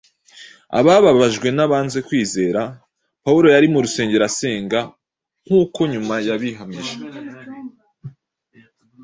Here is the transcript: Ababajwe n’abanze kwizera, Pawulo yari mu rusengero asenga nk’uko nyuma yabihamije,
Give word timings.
Ababajwe 0.79 1.47
n’abanze 1.55 1.99
kwizera, 2.07 2.61
Pawulo 3.23 3.47
yari 3.55 3.67
mu 3.73 3.79
rusengero 3.85 4.23
asenga 4.29 4.79
nk’uko 5.45 5.79
nyuma 5.91 6.13
yabihamije, 6.27 6.95